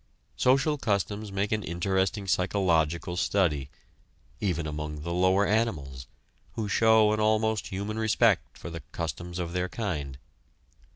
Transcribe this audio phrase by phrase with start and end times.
[0.35, 3.69] Social customs make an interesting psychological study,
[4.39, 6.07] even among the lower animals,
[6.53, 10.17] who show an almost human respect for the customs of their kind.